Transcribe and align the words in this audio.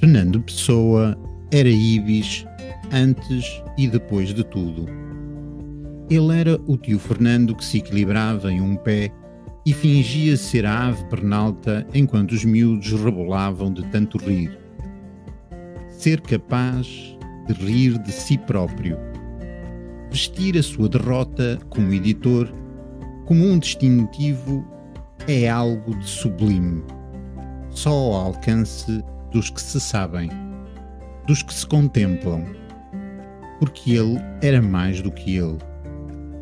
Fernando 0.00 0.40
Pessoa 0.40 1.14
era 1.52 1.68
Ibis 1.68 2.46
antes 2.90 3.62
e 3.76 3.86
depois 3.86 4.32
de 4.32 4.42
tudo. 4.42 4.86
Ele 6.08 6.34
era 6.34 6.58
o 6.66 6.78
tio 6.78 6.98
Fernando 6.98 7.54
que 7.54 7.62
se 7.62 7.76
equilibrava 7.76 8.50
em 8.50 8.62
um 8.62 8.76
pé 8.76 9.12
e 9.66 9.74
fingia 9.74 10.38
ser 10.38 10.64
a 10.64 10.88
ave 10.88 11.04
pernalta 11.10 11.86
enquanto 11.92 12.32
os 12.32 12.46
miúdos 12.46 12.90
rebolavam 12.92 13.70
de 13.74 13.84
tanto 13.88 14.16
rir. 14.16 14.58
Ser 15.90 16.22
capaz 16.22 16.88
de 17.46 17.52
rir 17.52 17.98
de 17.98 18.10
si 18.10 18.38
próprio. 18.38 18.96
Vestir 20.10 20.56
a 20.56 20.62
sua 20.62 20.88
derrota 20.88 21.58
como 21.68 21.92
editor 21.92 22.50
como 23.26 23.44
um 23.44 23.58
distintivo 23.58 24.66
é 25.28 25.46
algo 25.46 25.94
de 25.98 26.08
sublime, 26.08 26.82
só 27.68 27.90
ao 27.90 28.14
alcance 28.14 29.04
dos 29.30 29.50
que 29.50 29.60
se 29.60 29.80
sabem, 29.80 30.28
dos 31.26 31.42
que 31.42 31.54
se 31.54 31.66
contemplam, 31.66 32.44
porque 33.58 33.92
ele 33.92 34.18
era 34.42 34.60
mais 34.60 35.00
do 35.00 35.12
que 35.12 35.36
ele, 35.36 35.58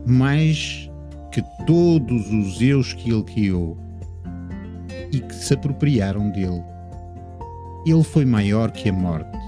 mais 0.07 0.91
que 1.33 1.43
todos 1.67 2.33
os 2.33 2.61
eus 2.63 2.93
que 2.95 3.11
ele 3.11 3.23
criou 3.25 3.77
e 5.13 5.21
que 5.21 5.35
se 5.35 5.55
apropriaram 5.55 6.31
dele. 6.31 6.63
Ele 7.87 8.03
foi 8.03 8.25
maior 8.25 8.71
que 8.71 8.89
a 8.89 8.93
morte. 8.93 9.39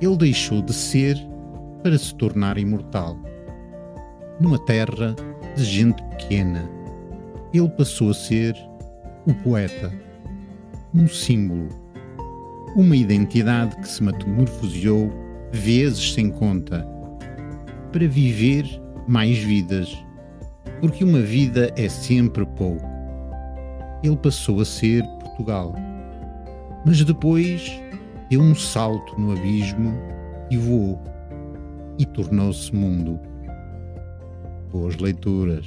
Ele 0.00 0.16
deixou 0.16 0.62
de 0.62 0.72
ser 0.72 1.16
para 1.82 1.96
se 1.96 2.14
tornar 2.14 2.58
imortal. 2.58 3.16
Numa 4.40 4.58
terra 4.58 5.16
de 5.56 5.64
gente 5.64 6.02
pequena, 6.04 6.68
ele 7.52 7.68
passou 7.70 8.10
a 8.10 8.14
ser 8.14 8.54
o 9.26 9.34
poeta, 9.42 9.92
um 10.94 11.08
símbolo, 11.08 11.68
uma 12.78 12.94
identidade 12.94 13.76
que 13.78 13.88
se 13.88 14.00
metamorfoseou 14.04 15.10
vezes 15.50 16.12
sem 16.12 16.30
conta, 16.30 16.86
para 17.90 18.06
viver 18.06 18.64
mais 19.08 19.36
vidas, 19.36 19.92
porque 20.80 21.02
uma 21.02 21.20
vida 21.20 21.72
é 21.76 21.88
sempre 21.88 22.46
pouco. 22.46 22.86
Ele 24.04 24.16
passou 24.16 24.60
a 24.60 24.64
ser 24.64 25.02
Portugal, 25.18 25.74
mas 26.86 27.02
depois 27.02 27.68
deu 28.30 28.40
um 28.40 28.54
salto 28.54 29.20
no 29.20 29.32
abismo 29.32 29.92
e 30.48 30.56
voou, 30.56 31.02
e 31.98 32.06
tornou-se 32.06 32.72
mundo. 32.72 33.18
Boas 34.70 34.96
leituras. 34.98 35.66